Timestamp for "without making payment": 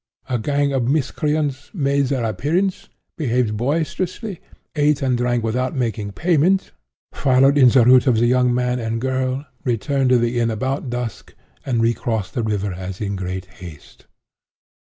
5.43-6.71